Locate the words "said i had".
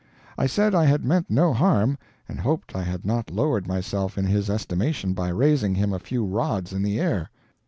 0.47-1.05